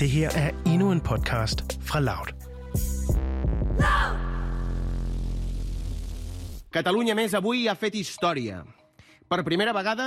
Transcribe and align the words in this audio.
Det 0.00 0.10
her 0.10 0.30
er 0.36 0.50
endnu 0.66 0.92
en 0.92 1.00
podcast 1.00 1.82
fra 1.82 2.00
Loud. 2.00 2.28
Catalunya 6.72 7.14
Més 7.14 7.34
avui 7.36 7.66
ha 7.68 7.74
fet 7.76 7.98
història. 8.00 8.62
Per 9.28 9.42
primera 9.44 9.74
vegada, 9.76 10.06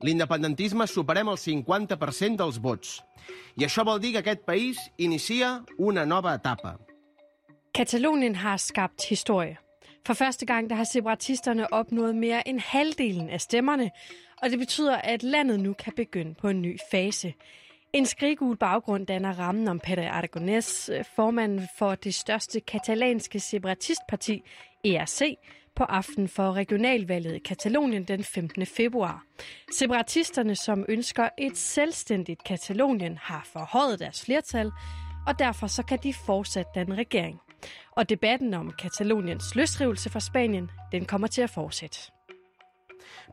l'independentisme 0.00 0.86
superem 0.88 1.28
el 1.28 1.36
50% 1.36 2.40
dels 2.40 2.56
vots. 2.56 2.94
I 3.60 3.66
això 3.68 3.84
vol 3.84 4.00
dir 4.00 4.14
que 4.14 4.22
aquest 4.24 4.46
país 4.48 4.80
inicia 4.98 5.58
una 5.78 6.06
nova 6.08 6.32
etapa. 6.40 6.78
Katalonien 7.74 8.36
har 8.36 8.56
skabt 8.56 9.04
historie. 9.10 9.58
For 10.06 10.14
første 10.14 10.46
gang 10.46 10.70
der 10.70 10.76
har 10.76 10.84
separatisterne 10.84 11.72
opnået 11.72 12.16
mere 12.16 12.48
end 12.48 12.60
halvdelen 12.60 13.28
af 13.28 13.40
stemmerne, 13.40 13.90
og 14.42 14.50
det 14.50 14.58
betyder, 14.58 14.96
at 14.96 15.22
landet 15.22 15.60
nu 15.60 15.72
kan 15.72 15.92
begynde 15.96 16.34
på 16.34 16.48
en 16.48 16.62
ny 16.62 16.78
fase. 16.90 17.34
En 17.94 18.06
skriggul 18.06 18.56
baggrund 18.56 19.06
danner 19.06 19.38
rammen 19.38 19.68
om 19.68 19.80
Pere 19.80 20.10
Aragonés, 20.10 20.92
øh, 20.92 21.04
formanden 21.16 21.68
for 21.78 21.94
det 21.94 22.14
største 22.14 22.60
katalanske 22.60 23.40
separatistparti, 23.40 24.42
ERC, 24.84 25.38
på 25.76 25.84
aften 25.84 26.28
for 26.28 26.52
regionalvalget 26.52 27.34
i 27.34 27.38
Katalonien 27.38 28.04
den 28.04 28.24
15. 28.24 28.66
februar. 28.66 29.24
Separatisterne, 29.72 30.56
som 30.56 30.84
ønsker 30.88 31.28
et 31.38 31.56
selvstændigt 31.56 32.44
Katalonien, 32.44 33.18
har 33.18 33.48
forhøjet 33.52 33.98
deres 33.98 34.24
flertal, 34.24 34.70
og 35.26 35.38
derfor 35.38 35.66
så 35.66 35.82
kan 35.82 35.98
de 36.02 36.14
fortsat 36.26 36.66
danne 36.74 36.94
regering. 36.94 37.40
Og 37.96 38.08
debatten 38.08 38.54
om 38.54 38.72
Kataloniens 38.78 39.54
løsrivelse 39.54 40.10
fra 40.10 40.20
Spanien, 40.20 40.70
den 40.92 41.04
kommer 41.04 41.26
til 41.26 41.42
at 41.42 41.50
fortsætte. 41.50 41.98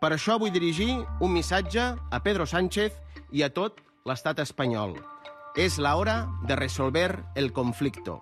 Per 0.02 0.09
això 0.09 0.38
vull 0.38 0.54
dirigir 0.54 1.06
un 1.22 1.34
missatge 1.34 1.82
a 2.12 2.20
Pedro 2.20 2.44
Sánchez 2.44 2.92
i 3.32 3.42
a 3.42 3.48
tot 3.48 3.91
l'estat 4.05 4.40
espanyol. 4.40 4.96
És 5.58 5.78
la 5.78 5.96
hora 5.96 6.28
de 6.48 6.56
resolver 6.56 7.23
el 7.36 7.52
conflicto. 7.52 8.22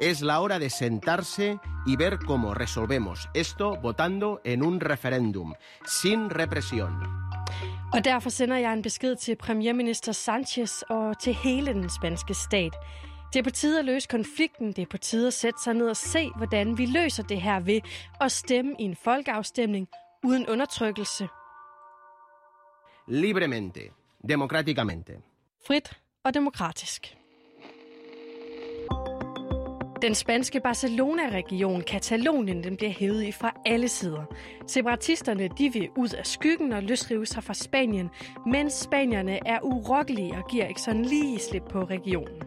Es 0.00 0.22
la 0.22 0.40
hora 0.40 0.58
de 0.58 0.70
sentarse 0.70 1.58
y 1.86 1.96
ver 1.96 2.18
cómo 2.26 2.54
resolvemos 2.54 3.28
esto 3.34 3.76
votando 3.80 4.40
en 4.44 4.62
un 4.62 4.80
referéndum, 4.80 5.54
sin 5.84 6.30
represión. 6.30 6.92
Og 7.92 8.04
derfor 8.04 8.30
sender 8.30 8.56
jeg 8.56 8.72
en 8.72 8.82
besked 8.82 9.16
til 9.16 9.36
premierminister 9.36 10.12
Sanchez 10.12 10.82
og 10.82 11.18
til 11.18 11.34
hele 11.34 11.72
den 11.72 11.90
spanske 11.90 12.34
stat. 12.34 12.72
Det 13.32 13.38
er 13.38 13.42
på 13.42 13.50
tide 13.50 13.78
at 13.78 13.84
løse 13.84 14.08
konflikten. 14.08 14.66
Det 14.66 14.78
er 14.78 14.86
på 14.90 14.98
tide 14.98 15.26
at 15.26 15.34
sætte 15.34 15.62
sig 15.62 15.74
ned 15.74 15.88
og 15.88 15.96
se, 15.96 16.30
hvordan 16.36 16.78
vi 16.78 16.86
løser 16.86 17.22
det 17.22 17.40
her 17.40 17.60
ved 17.60 17.80
at 18.20 18.32
stemme 18.32 18.74
i 18.78 18.82
en 18.82 18.96
folkeafstemning 18.96 19.88
uden 20.24 20.46
undertrykkelse. 20.48 21.28
Libremente, 23.06 23.80
democráticamente. 24.28 25.27
Frit 25.66 25.98
og 26.24 26.34
demokratisk. 26.34 27.17
Den 30.02 30.14
spanske 30.14 30.60
Barcelona-region, 30.60 31.80
Katalonien, 31.80 32.64
den 32.64 32.76
bliver 32.76 32.92
hævet 32.92 33.22
i 33.22 33.32
fra 33.32 33.52
alle 33.66 33.88
sider. 33.88 34.24
Separatisterne 34.66 35.48
de 35.58 35.72
vil 35.72 35.88
ud 35.96 36.08
af 36.08 36.26
skyggen 36.26 36.72
og 36.72 36.82
løsrive 36.82 37.26
sig 37.26 37.44
fra 37.44 37.54
Spanien, 37.54 38.10
mens 38.46 38.72
spanierne 38.72 39.38
er 39.46 39.58
urokkelige 39.62 40.34
og 40.34 40.50
giver 40.50 40.66
ikke 40.66 40.80
sådan 40.80 41.04
lige 41.04 41.38
slip 41.38 41.62
på 41.70 41.84
regionen. 41.84 42.42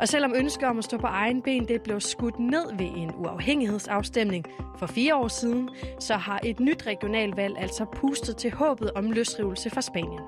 Og 0.00 0.08
selvom 0.08 0.32
ønsket 0.36 0.68
om 0.68 0.78
at 0.78 0.84
stå 0.84 0.98
på 0.98 1.06
egen 1.06 1.42
ben 1.42 1.68
det 1.68 1.82
blev 1.82 2.00
skudt 2.00 2.38
ned 2.38 2.76
ved 2.78 2.86
en 2.86 3.10
uafhængighedsafstemning 3.14 4.44
for 4.78 4.86
fire 4.86 5.16
år 5.16 5.28
siden, 5.28 5.70
så 6.00 6.14
har 6.14 6.40
et 6.44 6.60
nyt 6.60 6.86
regionalvalg 6.86 7.58
altså 7.58 7.84
pustet 7.84 8.36
til 8.36 8.52
håbet 8.52 8.90
om 8.90 9.10
løsrivelse 9.10 9.70
fra 9.70 9.80
Spanien. 9.80 10.20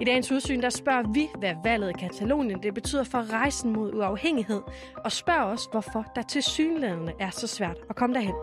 I 0.00 0.04
dagens 0.04 0.32
udsyn 0.32 0.62
der 0.62 0.70
spørger 0.70 1.12
vi, 1.12 1.28
hvad 1.38 1.54
valget 1.64 1.90
i 1.90 1.98
Katalonien 1.98 2.62
det 2.62 2.74
betyder 2.74 3.04
for 3.04 3.32
rejsen 3.32 3.72
mod 3.72 3.94
uafhængighed, 3.94 4.62
og 5.04 5.12
spørger 5.12 5.44
os, 5.44 5.68
hvorfor 5.70 6.04
der 6.18 6.24
til 6.24 6.42
synlædende 6.42 7.12
er 7.20 7.30
så 7.30 7.46
svært 7.46 7.76
at 7.90 7.96
komme 7.96 8.14
derhen. 8.14 8.34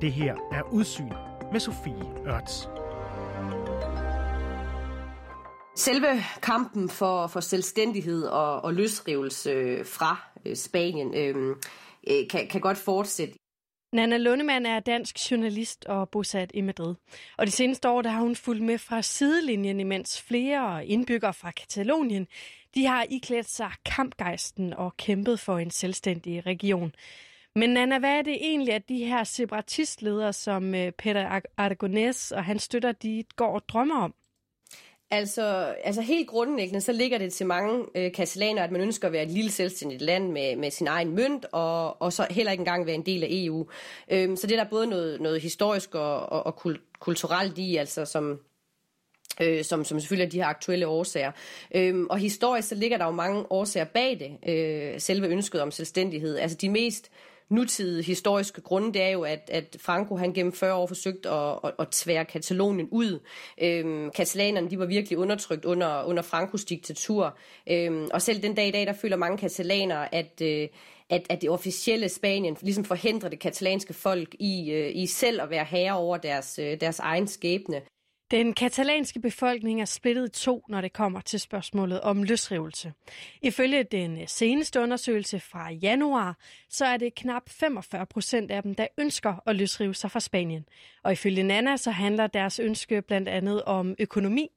Det 0.00 0.12
her 0.12 0.34
er 0.52 0.62
Udsyn 0.72 1.12
med 1.52 1.60
Sofie 1.60 2.26
Ørts. 2.26 2.68
Selve 5.76 6.22
kampen 6.42 6.88
for, 6.88 7.26
for 7.26 7.40
selvstændighed 7.40 8.24
og, 8.24 8.64
og 8.64 8.74
løsrivelse 8.74 9.84
fra 9.84 10.30
øh, 10.46 10.56
Spanien 10.56 11.14
øh, 11.14 11.56
øh, 12.10 12.28
kan, 12.30 12.48
kan 12.48 12.60
godt 12.60 12.78
fortsætte. 12.78 13.34
Nana 13.92 14.16
Lundemann 14.16 14.66
er 14.66 14.80
dansk 14.80 15.30
journalist 15.30 15.84
og 15.84 16.08
bosat 16.08 16.50
i 16.54 16.60
Madrid. 16.60 16.94
Og 17.38 17.46
de 17.46 17.52
seneste 17.52 17.88
år 17.88 18.02
der 18.02 18.10
har 18.10 18.20
hun 18.20 18.36
fulgt 18.36 18.62
med 18.62 18.78
fra 18.78 19.02
sidelinjen, 19.02 19.80
imens 19.80 20.22
flere 20.22 20.86
indbyggere 20.86 21.34
fra 21.34 21.50
Katalonien 21.50 22.26
de 22.74 22.86
har 22.86 23.06
iklædt 23.10 23.50
sig 23.50 23.70
kampgejsten 23.84 24.74
og 24.74 24.96
kæmpet 24.96 25.40
for 25.40 25.58
en 25.58 25.70
selvstændig 25.70 26.46
region. 26.46 26.92
Men 27.54 27.70
Nana, 27.70 27.98
hvad 27.98 28.18
er 28.18 28.22
det 28.22 28.34
egentlig, 28.34 28.74
at 28.74 28.88
de 28.88 29.04
her 29.04 29.24
separatistledere 29.24 30.32
som 30.32 30.74
øh, 30.74 30.92
Peter 30.92 31.40
Aragonés 31.60 32.36
og 32.36 32.44
han 32.44 32.58
støtter, 32.58 32.92
de 32.92 33.24
går 33.36 33.54
og 33.54 33.68
drømmer 33.68 34.00
om? 34.00 34.14
Altså, 35.10 35.74
altså 35.84 36.02
helt 36.02 36.28
grundlæggende, 36.28 36.80
så 36.80 36.92
ligger 36.92 37.18
det 37.18 37.32
til 37.32 37.46
mange 37.46 37.84
øh, 37.94 38.12
katalaner, 38.12 38.62
at 38.62 38.70
man 38.70 38.80
ønsker 38.80 39.08
at 39.08 39.12
være 39.12 39.22
et 39.22 39.30
lille 39.30 39.50
selvstændigt 39.50 40.02
land 40.02 40.32
med, 40.32 40.56
med 40.56 40.70
sin 40.70 40.86
egen 40.86 41.14
mønt, 41.14 41.46
og, 41.52 42.02
og 42.02 42.12
så 42.12 42.26
heller 42.30 42.52
ikke 42.52 42.60
engang 42.60 42.86
være 42.86 42.94
en 42.94 43.06
del 43.06 43.24
af 43.24 43.28
EU. 43.30 43.68
Øhm, 44.10 44.36
så 44.36 44.46
det 44.46 44.58
er 44.58 44.64
der 44.64 44.70
både 44.70 44.86
noget, 44.86 45.20
noget 45.20 45.40
historisk 45.40 45.94
og, 45.94 46.32
og, 46.32 46.46
og 46.46 46.76
kulturelt 46.98 47.58
i, 47.58 47.76
altså 47.76 48.04
som, 48.04 48.40
øh, 49.42 49.64
som, 49.64 49.84
som 49.84 50.00
selvfølgelig 50.00 50.26
er 50.26 50.30
de 50.30 50.38
her 50.38 50.46
aktuelle 50.46 50.86
årsager. 50.86 51.32
Øhm, 51.74 52.06
og 52.10 52.18
historisk 52.18 52.68
så 52.68 52.74
ligger 52.74 52.98
der 52.98 53.04
jo 53.04 53.10
mange 53.10 53.52
årsager 53.52 53.84
bag 53.84 54.18
det, 54.20 54.52
øh, 54.52 55.00
selve 55.00 55.26
ønsket 55.26 55.60
om 55.60 55.70
selvstændighed. 55.70 56.38
Altså 56.38 56.56
de 56.60 56.68
mest 56.68 57.10
nutidige 57.52 58.04
historiske 58.04 58.60
grunde, 58.60 58.92
det 58.92 59.02
er 59.02 59.08
jo, 59.08 59.22
at, 59.22 59.50
at 59.52 59.76
Franco 59.80 60.16
han 60.16 60.32
gennem 60.32 60.52
40 60.52 60.74
år 60.74 60.86
forsøgt 60.86 61.26
at, 61.26 61.58
at, 61.64 61.72
at 61.78 61.88
tvære 61.88 62.24
Katalonien 62.24 62.88
ud. 62.90 63.20
Øhm, 63.62 64.10
katalanerne 64.10 64.70
de 64.70 64.78
var 64.78 64.86
virkelig 64.86 65.18
undertrykt 65.18 65.64
under, 65.64 66.04
under 66.04 66.22
Frankos 66.22 66.64
diktatur. 66.64 67.38
Øhm, 67.70 68.08
og 68.12 68.22
selv 68.22 68.42
den 68.42 68.54
dag 68.54 68.68
i 68.68 68.70
dag, 68.70 68.86
der 68.86 68.92
føler 68.92 69.16
mange 69.16 69.38
katalanere, 69.38 70.14
at, 70.14 70.40
øh, 70.42 70.68
at, 71.10 71.26
at 71.30 71.42
det 71.42 71.50
officielle 71.50 72.08
Spanien 72.08 72.56
ligesom 72.60 72.84
forhindrer 72.84 73.28
det 73.28 73.38
katalanske 73.40 73.94
folk 73.94 74.34
i, 74.38 74.70
øh, 74.70 74.90
i 74.94 75.06
selv 75.06 75.42
at 75.42 75.50
være 75.50 75.64
herre 75.64 75.96
over 75.96 76.16
deres, 76.16 76.58
øh, 76.58 76.80
deres 76.80 76.98
egen 76.98 77.28
skæbne. 77.28 77.82
Den 78.32 78.54
katalanske 78.54 79.20
befolkning 79.20 79.80
er 79.80 79.84
splittet 79.84 80.28
i 80.28 80.40
to, 80.40 80.64
når 80.68 80.80
det 80.80 80.92
kommer 80.92 81.20
til 81.20 81.40
spørgsmålet 81.40 82.00
om 82.00 82.22
løsrivelse. 82.22 82.92
Ifølge 83.42 83.82
den 83.82 84.20
øh, 84.20 84.28
seneste 84.28 84.80
undersøgelse 84.80 85.40
fra 85.40 85.70
januar, 85.70 86.36
så 86.68 86.84
er 86.84 86.96
det 86.96 87.14
knap 87.14 87.42
45 87.48 88.06
procent 88.06 88.50
af 88.50 88.62
dem, 88.62 88.74
der 88.74 88.86
ønsker 88.98 89.34
at 89.46 89.56
løsrive 89.56 89.94
sig 89.94 90.10
fra 90.10 90.20
Spanien. 90.20 90.64
Og 91.02 91.12
ifølge 91.12 91.42
Nana, 91.42 91.76
så 91.76 91.90
handler 91.90 92.26
deres 92.26 92.58
ønske 92.58 93.02
blandt 93.02 93.28
andet 93.28 93.62
om 93.62 93.94
økonomi, 93.98 94.50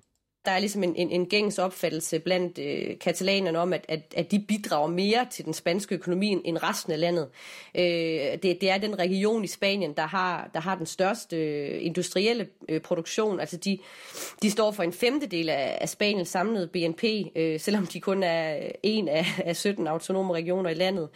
der 0.46 0.52
er 0.52 0.60
ligesom 0.60 0.84
en, 0.84 0.96
en, 0.96 1.12
en 1.12 1.26
gængs 1.26 1.60
opfattelse 1.60 2.20
blandt 2.20 2.60
øh, 2.60 3.00
katalanerne 3.00 3.60
om, 3.60 3.74
at, 3.74 3.86
at, 3.88 4.14
at 4.16 4.32
de 4.32 4.40
bidrager 4.40 4.88
mere 4.88 5.28
til 5.32 5.46
den 5.46 5.54
spanske 5.54 5.96
økonomi 5.96 6.42
end 6.46 6.58
resten 6.64 6.94
af 6.94 7.00
landet. 7.00 7.28
Øh, 7.76 7.84
det, 7.84 8.62
det 8.62 8.70
er 8.70 8.78
den 8.78 9.00
region 9.00 9.44
i 9.44 9.48
Spanien, 9.48 9.94
der 9.94 10.08
har, 10.08 10.50
der 10.54 10.60
har 10.60 10.76
den 10.76 10.86
største 10.86 11.38
øh, 11.38 11.86
industrielle 11.86 12.48
øh, 12.70 12.82
produktion. 12.82 13.40
Altså 13.40 13.58
de, 13.58 13.78
de 14.42 14.52
står 14.52 14.72
for 14.72 14.84
en 14.84 14.94
femtedel 14.94 15.50
af, 15.50 15.78
af 15.82 15.90
Spaniens 15.90 16.30
samlede 16.30 16.68
BNP, 16.68 17.04
øh, 17.36 17.60
selvom 17.60 17.88
de 17.88 18.02
kun 18.02 18.24
er 18.24 18.70
en 18.84 19.08
af, 19.08 19.26
af 19.46 19.56
17 19.56 19.88
autonome 19.88 20.34
regioner 20.34 20.70
i 20.70 20.74
landet. 20.74 21.10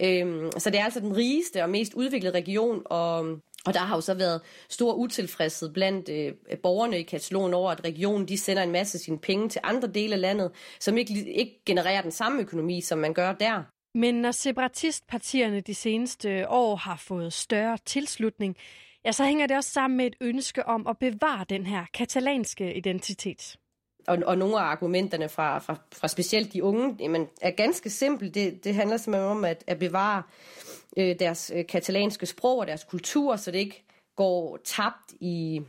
Øh, 0.00 0.52
så 0.58 0.70
det 0.70 0.80
er 0.80 0.84
altså 0.84 1.00
den 1.00 1.16
rigeste 1.16 1.62
og 1.62 1.70
mest 1.70 1.94
udviklede 1.94 2.34
region, 2.34 2.82
og 2.84 3.38
og 3.66 3.74
der 3.74 3.80
har 3.80 3.96
jo 3.96 4.00
så 4.00 4.14
været 4.14 4.40
stor 4.68 4.94
utilfredshed 4.94 5.72
blandt 5.72 6.08
øh, 6.08 6.32
borgerne 6.62 6.98
i 6.98 7.02
Katalonien 7.02 7.54
over, 7.54 7.70
at 7.70 7.84
regionen 7.84 8.28
de 8.28 8.38
sender 8.38 8.62
en 8.62 8.72
masse 8.72 8.98
sine 8.98 9.18
penge 9.18 9.48
til 9.48 9.60
andre 9.64 9.88
dele 9.88 10.14
af 10.14 10.20
landet, 10.20 10.50
som 10.80 10.98
ikke, 10.98 11.32
ikke 11.32 11.62
genererer 11.66 12.02
den 12.02 12.12
samme 12.12 12.42
økonomi, 12.42 12.80
som 12.80 12.98
man 12.98 13.14
gør 13.14 13.32
der. 13.32 13.62
Men 13.94 14.14
når 14.14 14.30
separatistpartierne 14.30 15.60
de 15.60 15.74
seneste 15.74 16.48
år 16.48 16.76
har 16.76 16.96
fået 16.96 17.32
større 17.32 17.78
tilslutning, 17.86 18.56
ja, 19.04 19.12
så 19.12 19.24
hænger 19.24 19.46
det 19.46 19.56
også 19.56 19.70
sammen 19.70 19.96
med 19.96 20.06
et 20.06 20.16
ønske 20.20 20.66
om 20.66 20.86
at 20.86 20.98
bevare 20.98 21.44
den 21.48 21.66
her 21.66 21.84
katalanske 21.94 22.74
identitet. 22.74 23.56
Og, 24.08 24.18
og 24.26 24.38
nogle 24.38 24.58
af 24.58 24.62
argumenterne 24.62 25.28
fra, 25.28 25.58
fra, 25.58 25.76
fra 25.92 26.08
specielt 26.08 26.52
de 26.52 26.62
unge 26.62 26.96
jamen, 27.00 27.26
er 27.42 27.50
ganske 27.50 27.90
simpelt. 27.90 28.34
Det, 28.34 28.64
det 28.64 28.74
handler 28.74 28.96
simpelthen 28.96 29.30
om 29.30 29.44
at, 29.44 29.64
at 29.66 29.78
bevare 29.78 30.22
øh, 30.96 31.18
deres 31.18 31.52
øh, 31.54 31.66
katalanske 31.66 32.26
sprog 32.26 32.58
og 32.58 32.66
deres 32.66 32.84
kultur, 32.84 33.36
så 33.36 33.50
det 33.50 33.58
ikke 33.58 33.84
går 34.16 34.58
tabt 34.64 35.12
i 35.20 35.62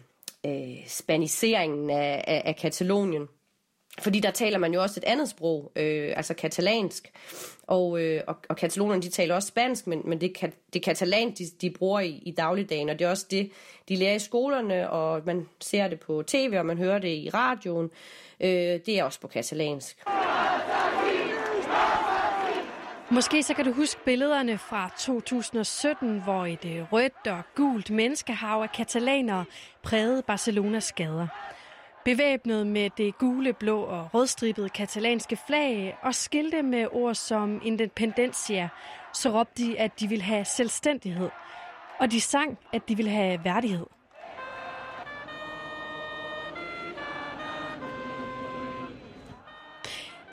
øh, 0.46 0.88
spaniseringen 0.88 1.90
af, 1.90 2.24
af, 2.28 2.42
af 2.46 2.56
Katalonien. 2.56 3.28
Fordi 4.00 4.20
der 4.20 4.32
taler 4.32 4.58
man 4.58 4.74
jo 4.74 4.82
også 4.82 5.00
et 5.00 5.04
andet 5.04 5.30
sprog, 5.30 5.72
øh, 5.76 6.14
altså 6.16 6.34
katalansk. 6.34 7.12
Og, 7.64 8.02
øh, 8.02 8.22
og, 8.28 8.36
og 8.50 8.58
katalonerne, 8.58 9.02
de 9.02 9.10
taler 9.10 9.36
også 9.36 9.48
spansk, 9.48 9.88
men, 9.88 10.02
men 10.06 10.22
det, 10.22 10.54
det 10.74 10.84
katalan, 10.84 11.32
de, 11.32 11.46
de 11.62 11.70
bruger 11.70 12.00
i, 12.00 12.22
i 12.26 12.32
dagligdagen, 12.32 12.90
og 12.90 13.00
det 13.00 13.06
er 13.06 13.10
også 13.10 13.26
det, 13.32 13.52
de 13.90 13.96
lærer 13.96 14.16
i 14.16 14.20
skolerne, 14.20 14.90
og 14.90 15.22
man 15.26 15.48
ser 15.62 15.88
det 15.88 16.00
på 16.00 16.24
tv, 16.28 16.56
og 16.58 16.66
man 16.66 16.78
hører 16.78 17.00
det 17.00 17.08
i 17.08 17.30
radioen. 17.34 17.90
Øh, 18.40 18.50
det 18.86 18.90
er 18.90 19.04
også 19.04 19.20
på 19.20 19.28
katalansk. 19.28 20.04
Måske 23.12 23.44
så 23.44 23.54
kan 23.54 23.66
du 23.66 23.72
huske 23.72 24.04
billederne 24.06 24.58
fra 24.58 24.90
2017, 24.98 26.22
hvor 26.24 26.46
et 26.46 26.66
øh, 26.66 26.94
rødt 26.94 27.28
og 27.28 27.44
gult 27.56 27.92
menneskehav 27.92 28.62
af 28.62 28.72
katalanere 28.72 29.46
prægede 29.84 30.24
Barcelonas 30.24 30.92
gader. 30.92 31.28
Bevæbnet 32.06 32.68
med 32.68 32.90
det 32.98 33.18
gule, 33.18 33.54
blå 33.54 33.82
og 33.82 34.10
rødstribede 34.14 34.70
katalanske 34.70 35.38
flag 35.48 35.98
og 36.02 36.16
skilte 36.16 36.62
med 36.62 36.88
ord 36.92 37.16
som 37.16 37.62
independencia, 37.64 38.70
så 39.14 39.30
råbte 39.30 39.64
de, 39.64 39.80
at 39.80 40.00
de 40.00 40.08
ville 40.08 40.24
have 40.24 40.46
selvstændighed. 40.46 41.30
Og 42.00 42.12
de 42.12 42.22
sang, 42.22 42.58
at 42.74 42.90
de 42.90 42.96
ville 42.96 43.12
have 43.12 43.40
værdighed. 43.44 43.86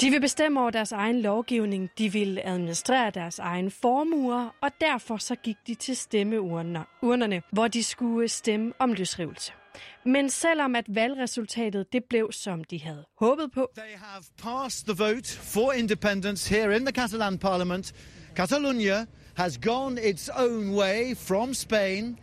De 0.05 0.11
vil 0.11 0.21
bestemme 0.21 0.61
over 0.61 0.71
deres 0.71 0.93
egen 0.93 1.23
lovgivning, 1.23 1.91
de 1.99 2.13
vil 2.13 2.41
administrere 2.45 3.11
deres 3.11 3.39
egen 3.39 3.71
formuer, 3.71 4.57
og 4.61 4.71
derfor 4.81 5.17
så 5.17 5.35
gik 5.35 5.57
de 5.67 5.75
til 5.75 5.97
stemmeurnerne, 5.97 7.43
hvor 7.53 7.69
de 7.69 7.83
skulle 7.83 8.29
stemme 8.29 8.73
om 8.79 8.93
løsrivelse. 8.93 9.53
Men 10.07 10.31
selvom 10.31 10.77
at 10.77 10.85
valgresultatet 10.89 11.93
det 11.93 12.05
blev 12.05 12.33
som 12.33 12.65
de 12.65 12.81
havde 12.81 13.05
håbet 13.19 13.51
på. 13.53 13.71
They 13.77 13.97
have 13.97 14.25
passed 14.43 14.87
the 14.87 15.05
vote 15.05 15.39
for 15.39 15.73
independence 15.73 16.55
here 16.55 16.77
in 16.77 16.87
the 16.87 16.93
Catalan 16.95 17.39
parliament. 17.39 17.93
Catalonia 18.37 19.07
has 19.35 19.59
gone 19.59 20.11
its 20.11 20.29
own 20.29 20.75
way 20.75 21.17
from 21.17 21.55
Spain. 21.55 22.19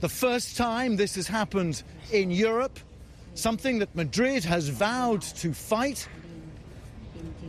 The 0.00 0.08
first 0.08 0.56
time 0.56 0.96
this 0.96 1.14
has 1.14 1.28
happened 1.28 1.84
in 2.12 2.44
Europe. 2.46 2.80
Something 3.34 3.80
that 3.80 3.94
Madrid 3.94 4.44
has 4.44 4.80
vowed 4.80 5.20
to 5.20 5.52
fight. 5.52 6.10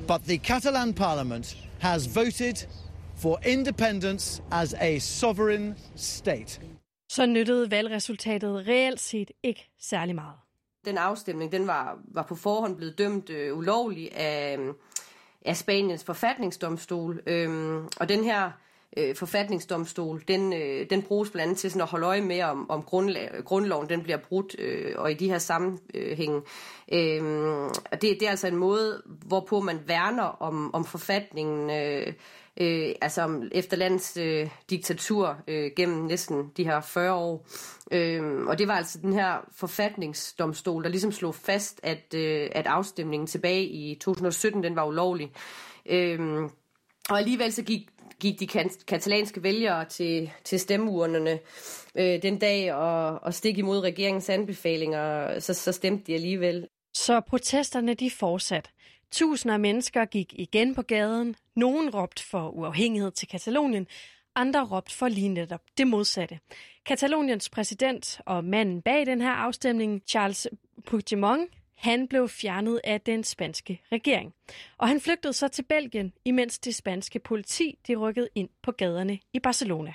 But 0.09 0.21
the 0.21 0.37
Catalan 0.37 0.93
parliament 0.93 1.57
has 1.79 2.15
voted 2.15 2.67
for 3.15 3.39
independence 3.45 4.41
as 4.51 4.75
a 4.79 4.99
sovereign 4.99 5.75
state. 5.95 6.61
Så 7.09 7.25
nyttede 7.25 7.71
valgresultatet 7.71 8.67
reelt 8.67 8.99
set 8.99 9.31
ikke 9.43 9.69
særlig 9.81 10.15
meget. 10.15 10.35
Den 10.85 10.97
afstemning 10.97 11.51
den 11.51 11.67
var, 11.67 11.99
var 12.13 12.23
på 12.23 12.35
forhånd 12.35 12.75
blevet 12.75 12.97
dømt 12.97 13.29
øh, 13.29 13.57
ulovlig 13.57 14.15
af, 14.15 14.57
af 15.45 15.57
Spaniens 15.57 16.03
forfatningsdomstol. 16.03 17.21
Øhm, 17.27 17.87
og 17.99 18.09
den 18.09 18.23
her 18.23 18.51
øh, 18.97 19.15
forfatningsdomstol, 19.15 20.23
den, 20.27 20.53
øh, 20.53 20.89
den 20.89 21.01
bruges 21.01 21.29
blandt 21.29 21.43
andet 21.43 21.57
til 21.57 21.71
sådan 21.71 21.81
at 21.81 21.87
holde 21.87 22.05
øje 22.05 22.21
med, 22.21 22.41
om, 22.43 22.69
om 22.69 22.79
grundla- 22.93 23.41
grundloven 23.41 23.89
den 23.89 24.03
bliver 24.03 24.17
brudt, 24.17 24.55
øh, 24.59 24.93
og 24.97 25.11
i 25.11 25.13
de 25.13 25.29
her 25.29 25.37
sammenhænge. 25.37 26.41
Øh, 26.93 27.21
det, 27.91 28.01
det 28.01 28.23
er 28.23 28.29
altså 28.29 28.47
en 28.47 28.55
måde, 28.55 29.01
hvorpå 29.05 29.59
man 29.59 29.79
værner 29.87 30.23
om, 30.23 30.73
om 30.75 30.85
forfatningen, 30.85 31.69
øh, 31.69 32.13
øh, 32.61 32.95
altså 33.01 33.21
om 33.21 33.43
landets 33.71 34.17
øh, 34.17 34.49
diktatur 34.69 35.37
øh, 35.47 35.71
gennem 35.75 36.05
næsten 36.05 36.51
de 36.57 36.63
her 36.63 36.81
40 36.81 37.13
år. 37.13 37.47
Øh, 37.91 38.47
og 38.47 38.59
det 38.59 38.67
var 38.67 38.75
altså 38.75 38.99
den 39.01 39.13
her 39.13 39.37
forfatningsdomstol, 39.51 40.83
der 40.83 40.89
ligesom 40.89 41.11
slog 41.11 41.35
fast, 41.35 41.79
at, 41.83 42.13
øh, 42.15 42.49
at 42.51 42.67
afstemningen 42.67 43.27
tilbage 43.27 43.65
i 43.65 43.95
2017, 43.95 44.63
den 44.63 44.75
var 44.75 44.85
ulovlig. 44.85 45.31
Øh, 45.85 46.49
og 47.09 47.17
alligevel 47.17 47.53
så 47.53 47.63
gik 47.63 47.89
gik 48.19 48.39
de 48.39 48.47
katalanske 48.87 49.43
vælgere 49.43 49.85
til, 49.85 50.31
til 50.43 50.59
stemmeurnerne 50.59 51.39
øh, 51.95 52.21
den 52.21 52.39
dag 52.39 52.73
og, 52.73 53.19
og 53.23 53.33
stik 53.33 53.57
imod 53.57 53.79
regeringens 53.79 54.29
anbefalinger, 54.29 55.39
så, 55.39 55.53
så 55.53 55.71
stemte 55.71 56.03
de 56.07 56.13
alligevel. 56.13 56.67
Så 56.93 57.19
protesterne 57.19 57.93
de 57.93 58.11
fortsat. 58.11 58.69
Tusinder 59.11 59.53
af 59.53 59.59
mennesker 59.59 60.05
gik 60.05 60.33
igen 60.37 60.75
på 60.75 60.81
gaden. 60.81 61.35
Nogen 61.55 61.89
råbte 61.89 62.23
for 62.23 62.49
uafhængighed 62.49 63.11
til 63.11 63.27
Katalonien, 63.27 63.87
andre 64.35 64.65
råbte 64.65 64.95
for 64.95 65.07
lige 65.07 65.29
netop 65.29 65.61
det 65.77 65.87
modsatte. 65.87 66.39
Kataloniens 66.85 67.49
præsident 67.49 68.21
og 68.25 68.43
manden 68.43 68.81
bag 68.81 69.05
den 69.05 69.21
her 69.21 69.31
afstemning, 69.31 70.01
Charles 70.07 70.47
Puigdemont, 70.87 71.49
han 71.79 72.07
blev 72.07 72.29
fjernet 72.29 72.81
af 72.83 73.01
den 73.01 73.23
spanske 73.23 73.81
regering. 73.91 74.33
Og 74.77 74.87
han 74.87 75.01
flygtede 75.01 75.33
så 75.33 75.47
til 75.47 75.63
Belgien, 75.63 76.13
imens 76.25 76.59
det 76.59 76.75
spanske 76.75 77.19
politi 77.19 77.79
de 77.87 77.95
rykkede 77.95 78.29
ind 78.35 78.49
på 78.63 78.71
gaderne 78.71 79.19
i 79.33 79.39
Barcelona. 79.39 79.93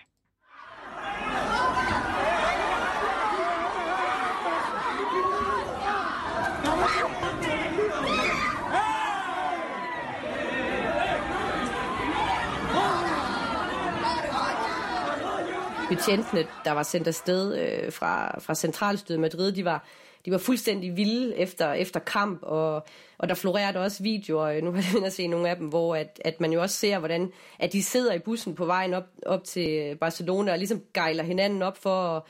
Betjentene, 15.89 16.47
der 16.65 16.73
var 16.73 16.83
sendt 16.83 17.09
afsted 17.09 17.59
øh, 17.59 17.93
fra, 17.93 18.41
fra 18.41 18.55
centralstyret 18.55 19.21
Madrid, 19.21 19.53
de 19.53 19.65
var 19.65 19.85
de 20.25 20.31
var 20.31 20.39
fuldstændig 20.39 20.97
vilde 20.97 21.37
efter, 21.37 21.73
efter 21.73 22.01
kamp, 22.01 22.43
og, 22.43 22.87
og 23.19 23.29
der 23.29 23.35
florerede 23.35 23.79
også 23.79 24.03
videoer, 24.03 24.61
nu 24.61 24.73
har 24.73 24.85
jeg 24.95 25.07
at 25.07 25.13
se 25.13 25.27
nogle 25.27 25.51
af 25.51 25.57
dem, 25.57 25.67
hvor 25.67 25.97
at, 25.97 26.21
at 26.25 26.41
man 26.41 26.53
jo 26.53 26.63
også 26.63 26.77
ser, 26.77 26.99
hvordan 26.99 27.33
at 27.59 27.73
de 27.73 27.83
sidder 27.83 28.15
i 28.15 28.19
bussen 28.19 28.55
på 28.55 28.65
vejen 28.65 28.95
op, 28.95 29.05
op 29.27 29.45
til 29.45 29.97
Barcelona, 30.01 30.53
og 30.53 30.59
ligesom 30.59 30.83
gejler 30.95 31.25
hinanden 31.25 31.63
op 31.63 31.77
for 31.77 32.17
at, 32.17 32.23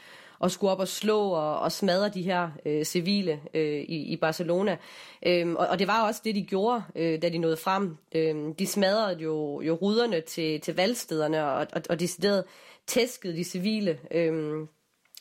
at 0.44 0.52
skulle 0.52 0.70
op 0.72 0.80
og 0.80 0.88
slå 0.88 1.20
og, 1.20 1.58
og 1.58 1.72
smadre 1.72 2.08
de 2.08 2.22
her 2.22 2.50
øh, 2.66 2.84
civile 2.84 3.40
øh, 3.54 3.80
i, 3.80 4.12
i 4.12 4.16
Barcelona. 4.16 4.76
Øhm, 5.26 5.56
og, 5.56 5.66
og 5.66 5.78
det 5.78 5.86
var 5.86 6.06
også 6.06 6.20
det, 6.24 6.34
de 6.34 6.42
gjorde, 6.42 6.82
øh, 6.96 7.22
da 7.22 7.28
de 7.28 7.38
nåede 7.38 7.56
frem. 7.56 7.96
Øhm, 8.14 8.54
de 8.54 8.66
smadrede 8.66 9.18
jo, 9.18 9.60
jo 9.60 9.74
ruderne 9.74 10.20
til, 10.20 10.60
til 10.60 10.76
valgstederne, 10.76 11.44
og, 11.44 11.66
og, 11.72 11.82
og 11.90 12.00
decideret 12.00 12.44
tæskede 12.86 13.36
de 13.36 13.44
civile. 13.44 13.98
Øhm, 14.10 14.68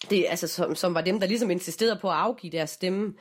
det, 0.09 0.25
altså, 0.29 0.47
som, 0.47 0.75
som 0.75 0.93
var 0.93 1.01
dem, 1.01 1.19
der 1.19 1.27
ligesom 1.27 1.51
insisterede 1.51 1.99
på 2.01 2.09
at 2.09 2.15
afgive 2.15 2.51
deres 2.51 2.69
stemme. 2.69 3.13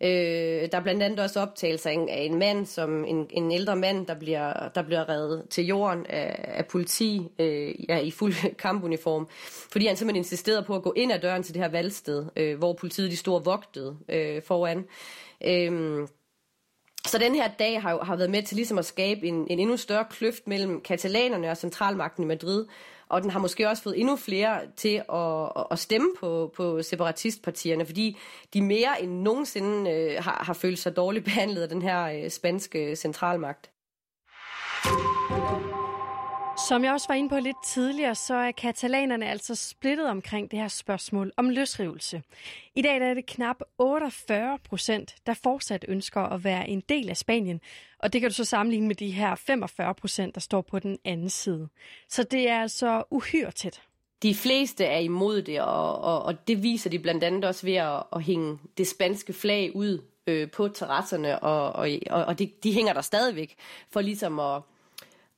Øh, 0.00 0.70
der 0.72 0.78
er 0.78 0.82
blandt 0.82 1.02
andet 1.02 1.20
også 1.20 1.40
optagelser 1.40 1.90
af 1.90 1.94
en, 1.94 2.08
af 2.08 2.22
en 2.22 2.38
mand, 2.38 2.66
som 2.66 3.04
en, 3.04 3.26
en 3.30 3.52
ældre 3.52 3.76
mand, 3.76 4.06
der 4.06 4.14
bliver, 4.14 4.68
der 4.74 4.82
bliver 4.82 5.08
reddet 5.08 5.42
til 5.50 5.66
jorden 5.66 6.06
af, 6.06 6.44
af 6.58 6.66
politi 6.66 7.28
øh, 7.38 7.74
ja, 7.88 7.98
i 7.98 8.10
fuld 8.10 8.34
kampuniform, 8.64 9.28
fordi 9.72 9.86
han 9.86 9.96
simpelthen 9.96 10.20
insisterede 10.20 10.62
på 10.62 10.76
at 10.76 10.82
gå 10.82 10.92
ind 10.96 11.12
ad 11.12 11.18
døren 11.18 11.42
til 11.42 11.54
det 11.54 11.62
her 11.62 11.68
valgsted, 11.68 12.24
øh, 12.36 12.58
hvor 12.58 12.72
politiet 12.72 13.10
de 13.10 13.16
stod 13.16 13.44
vogtede 13.44 13.96
øh, 14.08 14.42
foran. 14.42 14.84
Øh, 15.44 16.08
så 17.06 17.18
den 17.18 17.34
her 17.34 17.48
dag 17.58 17.82
har, 17.82 18.04
har 18.04 18.16
været 18.16 18.30
med 18.30 18.42
til 18.42 18.56
ligesom 18.56 18.78
at 18.78 18.84
skabe 18.84 19.26
en, 19.26 19.46
en 19.50 19.58
endnu 19.58 19.76
større 19.76 20.04
kløft 20.10 20.46
mellem 20.46 20.80
katalanerne 20.80 21.50
og 21.50 21.56
centralmagten 21.56 22.24
i 22.24 22.26
Madrid, 22.26 22.66
og 23.08 23.22
den 23.22 23.30
har 23.30 23.38
måske 23.38 23.68
også 23.68 23.82
fået 23.82 24.00
endnu 24.00 24.16
flere 24.16 24.60
til 24.76 25.02
at, 25.12 25.66
at 25.70 25.78
stemme 25.78 26.08
på, 26.20 26.52
på 26.56 26.82
separatistpartierne, 26.82 27.86
fordi 27.86 28.18
de 28.54 28.62
mere 28.62 29.02
end 29.02 29.22
nogensinde 29.22 29.90
øh, 29.90 30.24
har, 30.24 30.44
har 30.46 30.54
følt 30.54 30.78
sig 30.78 30.96
dårligt 30.96 31.24
behandlet 31.30 31.62
af 31.62 31.68
den 31.68 31.82
her 31.82 32.04
øh, 32.04 32.30
spanske 32.30 32.96
centralmagt. 32.96 33.70
Som 36.68 36.84
jeg 36.84 36.92
også 36.92 37.08
var 37.08 37.14
inde 37.14 37.28
på 37.28 37.38
lidt 37.38 37.64
tidligere, 37.64 38.14
så 38.14 38.34
er 38.34 38.50
katalanerne 38.50 39.30
altså 39.30 39.54
splittet 39.54 40.08
omkring 40.08 40.50
det 40.50 40.58
her 40.58 40.68
spørgsmål 40.68 41.32
om 41.36 41.50
løsrivelse. 41.50 42.22
I 42.74 42.82
dag 42.82 42.96
er 42.96 43.14
det 43.14 43.26
knap 43.26 43.56
48 43.78 44.58
procent, 44.68 45.14
der 45.26 45.34
fortsat 45.34 45.84
ønsker 45.88 46.20
at 46.20 46.44
være 46.44 46.68
en 46.68 46.82
del 46.88 47.10
af 47.10 47.16
Spanien, 47.16 47.60
og 47.98 48.12
det 48.12 48.20
kan 48.20 48.30
du 48.30 48.34
så 48.34 48.44
sammenligne 48.44 48.86
med 48.86 48.94
de 48.94 49.10
her 49.10 49.34
45 49.34 49.94
procent, 49.94 50.34
der 50.34 50.40
står 50.40 50.60
på 50.60 50.78
den 50.78 50.98
anden 51.04 51.30
side. 51.30 51.68
Så 52.08 52.22
det 52.22 52.48
er 52.48 52.60
altså 52.60 53.02
uhyre 53.10 53.50
tæt. 53.50 53.82
De 54.22 54.34
fleste 54.34 54.84
er 54.84 54.98
imod 54.98 55.42
det, 55.42 55.60
og, 55.60 55.98
og, 55.98 56.22
og 56.22 56.48
det 56.48 56.62
viser 56.62 56.90
de 56.90 56.98
blandt 56.98 57.24
andet 57.24 57.44
også 57.44 57.66
ved 57.66 57.74
at, 57.74 58.02
at 58.12 58.22
hænge 58.22 58.58
det 58.78 58.86
spanske 58.86 59.32
flag 59.32 59.76
ud 59.76 60.02
øh, 60.26 60.50
på 60.50 60.68
terrasserne, 60.68 61.38
og, 61.38 61.72
og, 62.10 62.24
og 62.24 62.38
de, 62.38 62.50
de 62.62 62.72
hænger 62.72 62.92
der 62.92 63.00
stadigvæk 63.00 63.54
for 63.90 64.00
ligesom 64.00 64.38
at 64.38 64.62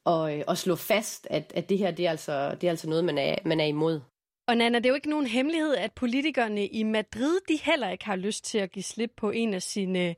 og, 0.07 0.39
øh, 0.39 0.45
og 0.47 0.59
slå 0.59 0.77
fast, 0.77 1.27
at, 1.31 1.53
at 1.55 1.69
det 1.69 1.79
her 1.79 1.91
det 1.91 2.07
er, 2.07 2.11
altså, 2.11 2.55
det 2.61 2.67
er 2.67 2.71
altså 2.71 2.89
noget, 2.89 3.05
man 3.05 3.19
er, 3.19 3.35
man 3.45 3.61
er 3.61 3.65
imod. 3.65 4.01
Og 4.49 4.57
Nana, 4.57 4.79
det 4.79 4.87
er 4.87 4.91
jo 4.91 4.95
ikke 4.95 5.11
nogen 5.11 5.27
hemmelighed, 5.27 5.75
at 5.75 5.93
politikerne 5.93 6.67
i 6.67 6.83
Madrid, 6.83 7.41
de 7.49 7.59
heller 7.63 7.91
ikke 7.91 8.05
har 8.05 8.17
lyst 8.17 8.45
til 8.45 8.59
at 8.59 8.73
give 8.73 8.83
slip 8.83 9.11
på 9.17 9.31
en 9.31 9.55
af 9.55 9.63
sine 9.63 10.15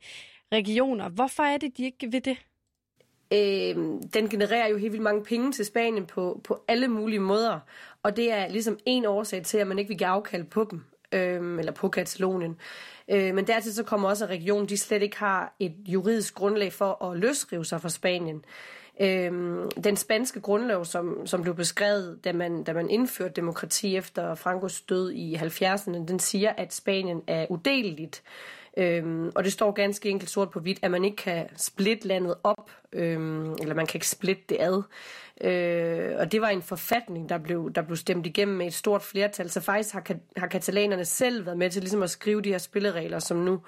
regioner. 0.53 1.09
Hvorfor 1.09 1.43
er 1.43 1.57
det, 1.57 1.77
de 1.77 1.85
ikke 1.85 2.11
vil 2.11 2.25
det? 2.25 2.37
Øh, 3.33 3.77
den 4.15 4.29
genererer 4.31 4.69
jo 4.69 4.77
helt 4.77 4.93
vildt 4.93 5.03
mange 5.03 5.25
penge 5.25 5.53
til 5.53 5.65
Spanien 5.67 6.07
på, 6.07 6.41
på 6.45 6.65
alle 6.69 6.89
mulige 6.89 7.21
måder. 7.21 7.61
Og 8.03 8.17
det 8.17 8.33
er 8.33 8.49
ligesom 8.49 8.79
en 8.87 9.05
årsag 9.05 9.45
til, 9.45 9.59
at 9.59 9.67
man 9.67 9.79
ikke 9.79 9.89
vil 9.89 9.99
give 9.99 10.09
afkald 10.09 10.45
på 10.45 10.67
dem, 10.71 10.85
øh, 11.13 11.59
eller 11.59 11.73
på 11.73 11.89
Katalonien. 11.89 12.57
Øh, 13.11 13.35
men 13.35 13.47
dertil 13.47 13.75
så 13.75 13.83
kommer 13.83 14.09
også, 14.09 14.25
at 14.25 14.31
regionen 14.31 14.69
de 14.69 14.77
slet 14.77 15.03
ikke 15.03 15.19
har 15.19 15.55
et 15.61 15.75
juridisk 15.87 16.35
grundlag 16.35 16.73
for 16.73 17.05
at 17.05 17.19
løsrive 17.19 17.65
sig 17.65 17.81
fra 17.81 17.89
Spanien. 17.89 18.45
Øh, 19.01 19.33
den 19.85 19.97
spanske 19.97 20.41
grundlov, 20.41 20.85
som, 20.85 21.27
som 21.27 21.43
blev 21.43 21.55
beskrevet, 21.55 22.25
da 22.25 22.33
man, 22.33 22.65
da 22.65 22.73
man 22.73 22.91
indførte 22.91 23.35
demokrati 23.35 23.97
efter 23.97 24.35
Frankos 24.35 24.81
død 24.81 25.13
i 25.13 25.35
70'erne, 25.35 26.07
den 26.09 26.19
siger, 26.19 26.53
at 26.57 26.75
Spanien 26.75 27.23
er 27.27 27.47
udeleligt. 27.51 28.23
Øhm, 28.79 29.33
og 29.35 29.45
det 29.45 29.53
står 29.53 29.71
ganske 29.71 30.09
enkelt 30.09 30.31
sort 30.31 30.51
på 30.51 30.61
hvidt, 30.61 30.79
at 30.83 30.91
man 30.91 31.05
ikke 31.05 31.17
kan 31.17 31.47
splitte 31.57 32.09
landet 32.09 32.35
op, 32.45 32.71
øhm, 32.93 33.53
eller 33.53 33.75
man 33.75 33.87
kan 33.87 33.97
ikke 33.97 34.09
splitte 34.09 34.43
det 34.49 34.57
ad. 34.61 34.83
Øh, 35.41 36.15
og 36.19 36.33
det 36.33 36.41
var 36.41 36.49
en 36.49 36.63
forfatning, 36.63 37.29
der 37.29 37.39
blev, 37.39 37.73
der 37.75 37.83
blev 37.83 37.97
stemt 37.97 38.27
igennem 38.27 38.57
med 38.57 38.67
et 38.67 38.75
stort 38.75 39.03
flertal. 39.03 39.51
Så 39.51 39.61
faktisk 39.61 39.95
har, 39.95 40.07
har 40.37 40.47
katalanerne 40.47 41.05
selv 41.05 41.47
været 41.47 41.59
med 41.59 41.71
til 41.71 41.83
ligesom 41.83 42.03
at 42.03 42.11
skrive 42.11 42.43
de 42.43 42.49
her 42.49 42.59
spilleregler, 42.59 43.19
som 43.19 43.37
nu 43.37 43.61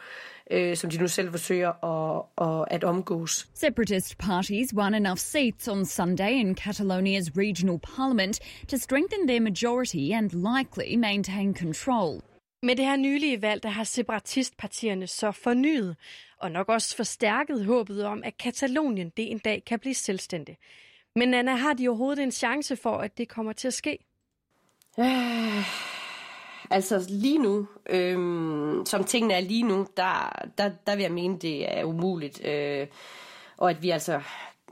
øh, 0.50 0.76
som 0.76 0.90
de 0.90 0.98
nu 0.98 1.08
selv 1.08 1.30
forsøger 1.30 1.84
at, 1.84 2.24
at, 2.46 2.66
at 2.70 2.84
omgås. 2.84 3.48
Separatist 3.54 4.18
parties 4.18 4.74
won 4.74 4.94
enough 4.94 5.18
seats 5.18 5.68
on 5.68 5.84
Sunday 5.84 6.30
in 6.30 6.56
Catalonia's 6.60 7.30
regional 7.38 7.78
parliament 7.78 8.40
to 8.68 8.76
strengthen 8.76 9.28
their 9.28 9.40
majority 9.40 10.12
and 10.12 10.30
likely 10.30 10.96
maintain 10.96 11.54
control. 11.54 12.20
Med 12.62 12.76
det 12.76 12.84
her 12.84 12.96
nylige 12.96 13.42
valg, 13.42 13.62
der 13.62 13.68
har 13.68 13.84
separatistpartierne 13.84 15.06
så 15.06 15.30
fornyet 15.30 15.96
og 16.38 16.50
nok 16.50 16.68
også 16.68 16.96
forstærket 16.96 17.64
håbet 17.64 18.04
om, 18.04 18.22
at 18.24 18.36
Katalonien 18.38 19.12
det 19.16 19.30
en 19.30 19.38
dag 19.38 19.62
kan 19.66 19.78
blive 19.78 19.94
selvstændig. 19.94 20.56
Men 21.16 21.34
Anna, 21.34 21.54
har 21.54 21.72
de 21.72 21.88
overhovedet 21.88 22.22
en 22.22 22.32
chance 22.32 22.76
for, 22.76 22.96
at 22.96 23.18
det 23.18 23.28
kommer 23.28 23.52
til 23.52 23.68
at 23.68 23.74
ske? 23.74 23.98
Øh, 24.98 25.64
altså 26.70 27.06
lige 27.08 27.38
nu, 27.38 27.66
øh, 27.90 28.16
som 28.86 29.04
tingene 29.04 29.34
er 29.34 29.40
lige 29.40 29.62
nu, 29.62 29.86
der, 29.96 30.42
der, 30.58 30.70
der 30.86 30.96
vil 30.96 31.02
jeg 31.02 31.12
mene, 31.12 31.38
det 31.38 31.78
er 31.78 31.84
umuligt. 31.84 32.46
Øh, 32.46 32.86
og 33.56 33.70
at 33.70 33.82
vi 33.82 33.90
altså 33.90 34.20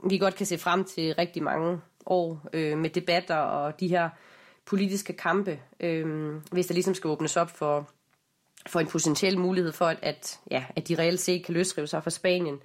vi 0.03 0.17
godt 0.17 0.35
kan 0.35 0.45
se 0.45 0.57
frem 0.57 0.83
til 0.83 1.15
rigtig 1.15 1.43
mange 1.43 1.81
år 2.05 2.41
øh, 2.53 2.77
med 2.77 2.89
debatter 2.89 3.35
og 3.35 3.79
de 3.79 3.87
her 3.87 4.09
politiske 4.65 5.13
kampe, 5.13 5.59
øh, 5.79 6.33
hvis 6.51 6.67
der 6.67 6.73
ligesom 6.73 6.93
skal 6.93 7.07
åbnes 7.07 7.37
op 7.37 7.49
for, 7.49 7.89
for 8.67 8.79
en 8.79 8.87
potentiel 8.87 9.39
mulighed 9.39 9.71
for, 9.71 9.85
at, 9.85 9.97
at, 10.01 10.39
ja, 10.51 10.65
at 10.75 10.87
de 10.87 10.95
reelt 10.95 11.19
set 11.19 11.45
kan 11.45 11.53
løsrive 11.53 11.87
sig 11.87 12.03
fra 12.03 12.09
Spanien. 12.09 12.59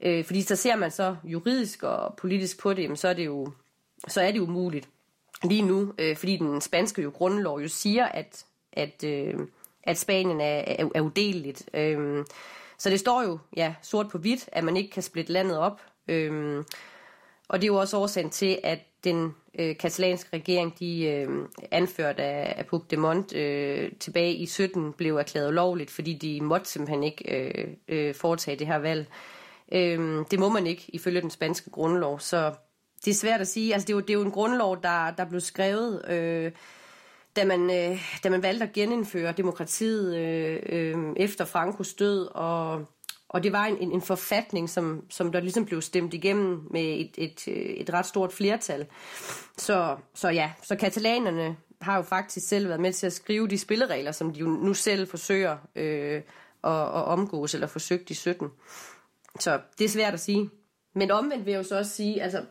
Øh, 0.00 0.24
fordi 0.24 0.42
så 0.42 0.56
ser 0.56 0.76
man 0.76 0.90
så 0.90 1.16
juridisk 1.24 1.82
og 1.82 2.14
politisk 2.16 2.60
på 2.60 2.72
det, 2.72 2.98
så 2.98 3.08
er 3.08 3.12
det 3.12 3.26
jo, 3.26 3.52
så 4.08 4.20
er 4.20 4.30
det 4.30 4.40
umuligt 4.40 4.88
lige 5.44 5.62
nu, 5.62 5.92
øh, 5.98 6.16
fordi 6.16 6.36
den 6.36 6.60
spanske 6.60 7.02
jo 7.02 7.10
grundlov 7.10 7.60
jo 7.60 7.68
siger, 7.68 8.04
at, 8.04 8.44
at, 8.72 9.04
øh, 9.04 9.34
at 9.82 9.98
Spanien 9.98 10.40
er, 10.40 10.64
er, 10.66 10.88
er 10.94 11.00
udeleligt. 11.00 11.68
Øh, 11.74 12.24
så 12.78 12.90
det 12.90 13.00
står 13.00 13.22
jo 13.22 13.38
ja, 13.56 13.74
sort 13.82 14.08
på 14.08 14.18
hvidt, 14.18 14.48
at 14.52 14.64
man 14.64 14.76
ikke 14.76 14.90
kan 14.90 15.02
splitte 15.02 15.32
landet 15.32 15.58
op. 15.58 15.80
Øh, 16.08 16.64
og 17.48 17.60
det 17.60 17.64
er 17.64 17.72
jo 17.72 17.80
også 17.80 17.96
årsagen 17.96 18.30
til, 18.30 18.58
at 18.62 18.78
den 19.04 19.34
øh, 19.58 19.76
katalanske 19.76 20.36
regering, 20.36 20.78
de 20.78 21.04
øh, 21.04 21.28
anført 21.70 22.20
af, 22.20 22.54
af 22.56 22.66
Puigdemont 22.66 23.34
øh, 23.34 23.92
tilbage 24.00 24.34
i 24.34 24.46
17, 24.46 24.92
blev 24.92 25.16
erklæret 25.16 25.54
lovligt, 25.54 25.90
fordi 25.90 26.14
de 26.14 26.40
måtte 26.40 26.68
simpelthen 26.68 27.02
ikke 27.02 27.36
øh, 27.36 27.68
øh, 27.88 28.14
foretage 28.14 28.58
det 28.58 28.66
her 28.66 28.78
valg. 28.78 29.00
Øh, 29.00 29.43
Øhm, 29.72 30.24
det 30.24 30.38
må 30.38 30.48
man 30.48 30.66
ikke 30.66 30.84
ifølge 30.88 31.20
den 31.20 31.30
spanske 31.30 31.70
grundlov, 31.70 32.20
så 32.20 32.54
det 33.04 33.10
er 33.10 33.14
svært 33.14 33.40
at 33.40 33.48
sige. 33.48 33.72
Altså, 33.72 33.86
det, 33.86 33.92
er 33.92 33.96
jo, 33.96 34.00
det 34.00 34.10
er 34.10 34.14
jo 34.14 34.22
en 34.22 34.30
grundlov, 34.30 34.82
der, 34.82 35.10
der 35.10 35.24
blev 35.24 35.40
skrevet, 35.40 36.10
øh, 36.10 36.52
da, 37.36 37.44
man, 37.44 37.70
øh, 37.70 38.02
da 38.24 38.30
man 38.30 38.42
valgte 38.42 38.64
at 38.64 38.72
genindføre 38.72 39.32
demokratiet 39.32 40.16
øh, 40.16 40.60
øh, 40.66 41.12
efter 41.16 41.44
Frankos 41.44 41.94
død, 41.94 42.28
og, 42.34 42.84
og 43.28 43.42
det 43.42 43.52
var 43.52 43.64
en, 43.64 43.76
en, 43.76 43.92
en 43.92 44.02
forfatning, 44.02 44.70
som, 44.70 45.04
som 45.10 45.32
der 45.32 45.40
ligesom 45.40 45.64
blev 45.64 45.82
stemt 45.82 46.14
igennem 46.14 46.60
med 46.70 46.82
et, 46.82 47.10
et, 47.18 47.48
et 47.80 47.92
ret 47.92 48.06
stort 48.06 48.32
flertal. 48.32 48.86
Så, 49.58 49.96
så 50.14 50.28
ja, 50.28 50.52
så 50.62 50.76
katalanerne 50.76 51.56
har 51.80 51.96
jo 51.96 52.02
faktisk 52.02 52.48
selv 52.48 52.68
været 52.68 52.80
med 52.80 52.92
til 52.92 53.06
at 53.06 53.12
skrive 53.12 53.48
de 53.48 53.58
spilleregler, 53.58 54.12
som 54.12 54.32
de 54.32 54.40
jo 54.40 54.46
nu 54.46 54.74
selv 54.74 55.08
forsøger 55.08 55.56
øh, 55.76 56.22
at, 56.64 56.72
at 56.72 57.04
omgås, 57.04 57.54
eller 57.54 57.66
forsøgt 57.66 58.10
i 58.10 58.14
17. 58.14 58.48
Så 59.40 59.60
det 59.78 59.84
er 59.84 59.88
svært 59.88 60.14
at 60.14 60.20
sige. 60.20 60.50
Men 60.94 61.10
omvendt 61.10 61.46
vil 61.46 61.52
jeg 61.52 61.58
jo 61.58 61.64
så 61.68 61.78
også 61.78 61.90
sige, 61.90 62.22
altså 62.22 62.42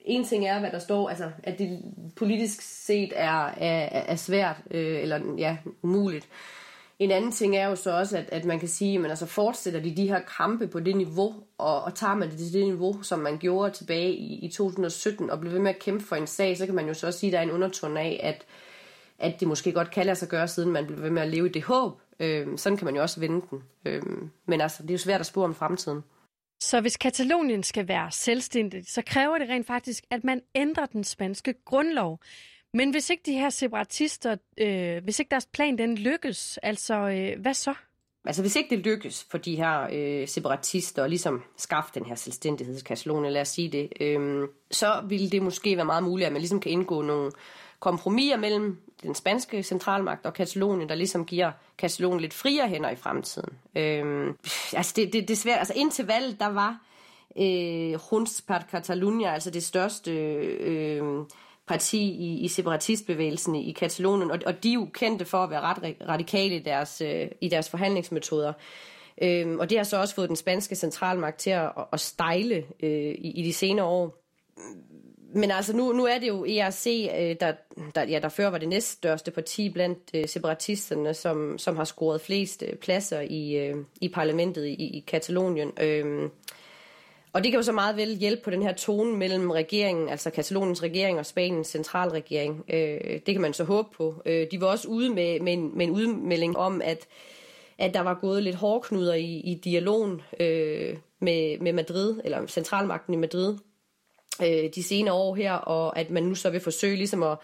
en 0.00 0.24
ting 0.24 0.46
er, 0.46 0.60
hvad 0.60 0.70
der 0.70 0.78
står, 0.78 1.08
altså 1.08 1.30
at 1.42 1.58
det 1.58 1.80
politisk 2.16 2.62
set 2.62 3.12
er, 3.16 3.46
er, 3.46 3.88
er 3.92 4.16
svært, 4.16 4.56
øh, 4.70 5.02
eller 5.02 5.20
ja, 5.38 5.56
umuligt. 5.82 6.28
En 6.98 7.10
anden 7.10 7.32
ting 7.32 7.56
er 7.56 7.68
jo 7.68 7.76
så 7.76 7.98
også, 7.98 8.18
at, 8.18 8.28
at 8.32 8.44
man 8.44 8.58
kan 8.58 8.68
sige, 8.68 8.98
at 8.98 9.10
altså 9.10 9.26
fortsætter 9.26 9.80
de 9.80 9.96
de 9.96 10.08
her 10.08 10.20
kampe 10.38 10.66
på 10.66 10.80
det 10.80 10.96
niveau, 10.96 11.34
og, 11.58 11.82
og 11.82 11.94
tager 11.94 12.14
man 12.14 12.30
det 12.30 12.38
til 12.38 12.52
det 12.52 12.64
niveau, 12.64 13.02
som 13.02 13.18
man 13.18 13.38
gjorde 13.38 13.70
tilbage 13.70 14.12
i, 14.12 14.44
i 14.44 14.48
2017, 14.48 15.30
og 15.30 15.40
bliver 15.40 15.52
ved 15.52 15.60
med 15.60 15.70
at 15.70 15.78
kæmpe 15.78 16.04
for 16.04 16.16
en 16.16 16.26
sag, 16.26 16.58
så 16.58 16.66
kan 16.66 16.74
man 16.74 16.86
jo 16.86 16.94
så 16.94 17.06
også 17.06 17.18
sige, 17.18 17.30
at 17.30 17.32
der 17.32 17.38
er 17.38 17.42
en 17.42 17.50
undertone 17.50 18.00
af, 18.00 18.20
at, 18.22 18.44
at 19.18 19.40
det 19.40 19.48
måske 19.48 19.72
godt 19.72 19.90
kan 19.90 20.06
lade 20.06 20.16
sig 20.16 20.28
gøre, 20.28 20.48
siden 20.48 20.72
man 20.72 20.86
bliver 20.86 21.00
ved 21.00 21.10
med 21.10 21.22
at 21.22 21.28
leve 21.28 21.46
i 21.48 21.52
det 21.52 21.62
håb. 21.62 22.00
Øh, 22.20 22.58
sådan 22.58 22.76
kan 22.76 22.84
man 22.84 22.94
jo 22.94 23.02
også 23.02 23.20
vende 23.20 23.46
den. 23.50 23.62
Øh, 23.84 24.02
men 24.46 24.60
altså, 24.60 24.82
det 24.82 24.90
er 24.90 24.94
jo 24.94 24.98
svært 24.98 25.20
at 25.20 25.26
spore 25.26 25.44
om 25.44 25.54
fremtiden. 25.54 26.02
Så 26.62 26.80
hvis 26.80 26.96
Katalonien 26.96 27.62
skal 27.62 27.88
være 27.88 28.10
selvstændigt, 28.10 28.90
så 28.90 29.02
kræver 29.06 29.38
det 29.38 29.48
rent 29.48 29.66
faktisk, 29.66 30.04
at 30.10 30.24
man 30.24 30.40
ændrer 30.54 30.86
den 30.86 31.04
spanske 31.04 31.54
grundlov. 31.64 32.20
Men 32.74 32.90
hvis 32.90 33.10
ikke 33.10 33.22
de 33.26 33.32
her 33.32 33.50
separatister, 33.50 34.36
øh, 34.58 35.04
hvis 35.04 35.18
ikke 35.18 35.30
deres 35.30 35.46
plan 35.46 35.78
den 35.78 35.98
lykkes, 35.98 36.58
altså 36.62 36.94
øh, 36.94 37.40
hvad 37.40 37.54
så? 37.54 37.74
Altså 38.24 38.42
hvis 38.42 38.56
ikke 38.56 38.76
det 38.76 38.84
lykkes 38.84 39.26
for 39.30 39.38
de 39.38 39.56
her 39.56 39.88
øh, 39.92 40.28
separatister 40.28 41.04
at 41.04 41.10
ligesom 41.10 41.42
skaffe 41.56 41.90
den 41.94 42.06
her 42.06 42.14
selvstændighed 42.14 42.78
i 42.78 42.84
Katalonien, 42.84 43.32
lad 43.32 43.40
os 43.40 43.48
sige 43.48 43.72
det, 43.72 43.92
øh, 44.00 44.48
så 44.70 45.04
vil 45.08 45.32
det 45.32 45.42
måske 45.42 45.76
være 45.76 45.84
meget 45.84 46.02
muligt, 46.02 46.26
at 46.26 46.32
man 46.32 46.40
ligesom 46.40 46.60
kan 46.60 46.72
indgå 46.72 47.02
nogle 47.02 47.32
kompromiser 47.82 48.36
mellem 48.36 48.78
den 49.02 49.14
spanske 49.14 49.62
centralmagt 49.62 50.26
og 50.26 50.34
Katalonien, 50.34 50.88
der 50.88 50.94
ligesom 50.94 51.26
giver 51.26 51.52
Katalonien 51.78 52.20
lidt 52.20 52.34
friere 52.34 52.68
hænder 52.68 52.90
i 52.90 52.96
fremtiden. 52.96 53.48
Øhm, 53.76 54.36
altså 54.72 54.92
det, 54.96 55.12
det, 55.12 55.28
det 55.28 55.30
er 55.30 55.36
svært. 55.36 55.58
Altså 55.58 55.72
indtil 55.76 56.06
valget, 56.06 56.40
der 56.40 56.46
var 56.46 56.80
øh, 57.38 57.98
Junts 58.12 58.42
per 58.42 58.60
Catalunya, 58.70 59.32
altså 59.34 59.50
det 59.50 59.62
største 59.62 60.12
øh, 60.12 61.02
parti 61.66 61.98
i, 61.98 62.40
i 62.40 62.48
separatistbevægelsen 62.48 63.54
i, 63.54 63.68
i 63.68 63.72
Katalonien, 63.72 64.30
og, 64.30 64.38
og 64.46 64.62
de 64.62 64.68
er 64.70 64.74
jo 64.74 64.88
kendte 64.92 65.24
for 65.24 65.38
at 65.38 65.50
være 65.50 65.60
ret 65.60 65.96
radikale 66.08 66.56
i 66.56 66.62
deres, 66.62 67.00
øh, 67.00 67.28
i 67.40 67.48
deres 67.48 67.70
forhandlingsmetoder. 67.70 68.52
Øhm, 69.22 69.58
og 69.58 69.70
det 69.70 69.78
har 69.78 69.84
så 69.84 70.00
også 70.00 70.14
fået 70.14 70.28
den 70.28 70.36
spanske 70.36 70.74
centralmagt 70.74 71.38
til 71.38 71.50
at, 71.50 71.72
at 71.92 72.00
stejle 72.00 72.64
øh, 72.82 73.14
i, 73.18 73.32
i 73.36 73.42
de 73.42 73.52
senere 73.52 73.86
år 73.86 74.22
men 75.34 75.50
altså 75.50 75.76
nu, 75.76 75.92
nu 75.92 76.04
er 76.04 76.18
det 76.18 76.28
jo 76.28 76.44
ERC, 76.44 76.86
øh, 77.18 77.36
der, 77.40 77.52
der, 77.94 78.02
ja, 78.02 78.18
der 78.18 78.28
før 78.28 78.50
var 78.50 78.58
det 78.58 78.68
næststørste 78.68 79.30
parti 79.30 79.70
blandt 79.70 79.98
øh, 80.14 80.28
separatisterne, 80.28 81.14
som, 81.14 81.58
som 81.58 81.76
har 81.76 81.84
scoret 81.84 82.20
flest 82.20 82.62
øh, 82.68 82.74
pladser 82.74 83.20
i, 83.20 83.56
øh, 83.56 83.76
i 84.00 84.08
parlamentet 84.08 84.66
i, 84.66 84.72
i 84.72 85.04
Katalonien. 85.06 85.70
Øh, 85.80 86.28
og 87.32 87.44
det 87.44 87.52
kan 87.52 87.58
jo 87.58 87.62
så 87.62 87.72
meget 87.72 87.96
vel 87.96 88.16
hjælpe 88.16 88.42
på 88.42 88.50
den 88.50 88.62
her 88.62 88.72
tone 88.72 89.16
mellem 89.16 89.50
regeringen, 89.50 90.08
altså 90.08 90.30
Kataloniens 90.30 90.82
regering 90.82 91.18
og 91.18 91.26
Spaniens 91.26 91.68
centralregering. 91.68 92.64
Øh, 92.68 93.20
det 93.26 93.34
kan 93.34 93.40
man 93.40 93.52
så 93.52 93.64
håbe 93.64 93.88
på. 93.96 94.22
Øh, 94.26 94.46
de 94.50 94.60
var 94.60 94.66
også 94.66 94.88
ude 94.88 95.10
med, 95.10 95.40
med, 95.40 95.52
en, 95.52 95.78
med 95.78 95.86
en 95.86 95.92
udmelding 95.92 96.56
om, 96.56 96.82
at, 96.84 97.06
at 97.78 97.94
der 97.94 98.00
var 98.00 98.18
gået 98.20 98.42
lidt 98.42 98.56
hårdknuder 98.56 99.14
i, 99.14 99.40
i 99.40 99.54
dialogen 99.54 100.20
øh, 100.40 100.96
med, 101.18 101.58
med 101.58 101.72
Madrid, 101.72 102.20
eller 102.24 102.46
centralmagten 102.46 103.14
i 103.14 103.16
Madrid, 103.16 103.56
øh, 104.42 104.70
de 104.74 104.82
senere 104.82 105.14
år 105.14 105.34
her, 105.34 105.52
og 105.52 105.98
at 105.98 106.10
man 106.10 106.22
nu 106.22 106.34
så 106.34 106.50
vil 106.50 106.60
forsøge 106.60 106.96
ligesom 106.96 107.22
at, 107.22 107.38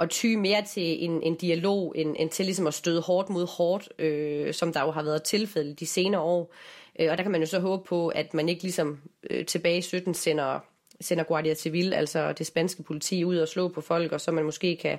at 0.00 0.10
ty 0.10 0.26
mere 0.26 0.62
til 0.62 1.04
en, 1.04 1.22
en 1.22 1.34
dialog, 1.34 1.92
end, 1.96 2.16
end 2.18 2.30
til 2.30 2.44
ligesom 2.44 2.66
at 2.66 2.74
støde 2.74 3.00
hårdt 3.00 3.28
mod 3.28 3.46
hårdt, 3.46 3.88
øh, 3.98 4.54
som 4.54 4.72
der 4.72 4.80
jo 4.80 4.90
har 4.90 5.02
været 5.02 5.22
tilfælde 5.22 5.74
de 5.74 5.86
senere 5.86 6.20
år. 6.20 6.54
Øh, 6.98 7.10
og 7.10 7.16
der 7.16 7.22
kan 7.22 7.32
man 7.32 7.40
jo 7.40 7.46
så 7.46 7.60
håbe 7.60 7.84
på, 7.84 8.08
at 8.08 8.34
man 8.34 8.48
ikke 8.48 8.62
ligesom 8.62 9.00
øh, 9.30 9.46
tilbage 9.46 9.78
i 9.78 9.82
17 9.82 10.14
sender, 10.14 10.58
sender 11.00 11.24
Guardia 11.24 11.54
Civil, 11.54 11.94
altså 11.94 12.32
det 12.32 12.46
spanske 12.46 12.82
politi, 12.82 13.24
ud 13.24 13.36
og 13.36 13.48
slå 13.48 13.68
på 13.68 13.80
folk, 13.80 14.12
og 14.12 14.20
så 14.20 14.30
man 14.30 14.44
måske 14.44 14.76
kan, 14.76 14.98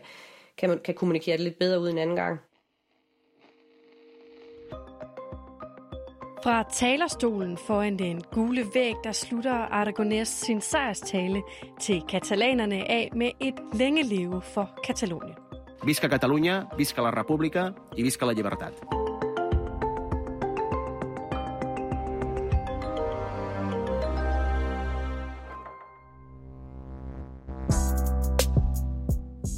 kan, 0.57 0.79
kan 0.79 0.93
kommunikere 0.93 1.37
det 1.37 1.43
lidt 1.43 1.59
bedre 1.59 1.79
ud 1.79 1.89
en 1.89 1.97
anden 1.97 2.15
gang. 2.15 2.39
Fra 6.43 6.63
talerstolen 6.63 7.57
foran 7.57 7.99
den 7.99 8.21
gule 8.31 8.65
væg, 8.73 8.95
der 9.03 9.11
slutter 9.11 9.65
Aragonés 9.65 10.23
sin 10.23 10.61
sejrstale 10.61 11.41
til 11.81 12.01
katalanerne 12.09 12.91
af 12.91 13.09
med 13.15 13.31
et 13.39 13.53
længe 13.73 14.03
leve 14.03 14.41
for 14.41 14.69
Katalonien. 14.83 15.35
Visca 15.85 16.07
Catalunya, 16.07 16.63
visca 16.77 17.01
la 17.01 17.21
República 17.21 17.69
i 17.97 18.03
visca 18.03 18.25
la 18.25 18.33
llibertat. 18.33 18.73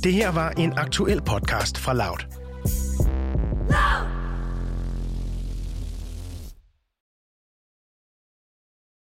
Det 0.03 0.13
her 0.13 0.31
var 0.31 0.49
en 0.49 0.73
aktuel 0.77 1.21
podcast 1.21 1.77
fra 1.77 1.93
Loud. 1.93 2.44